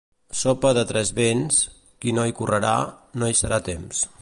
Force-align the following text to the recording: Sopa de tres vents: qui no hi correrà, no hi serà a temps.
Sopa 0.37 0.69
de 0.77 0.83
tres 0.91 1.11
vents: 1.19 1.59
qui 2.05 2.15
no 2.19 2.25
hi 2.31 2.35
correrà, 2.41 2.75
no 3.23 3.31
hi 3.33 3.39
serà 3.43 3.61
a 3.63 3.67
temps. 3.73 4.03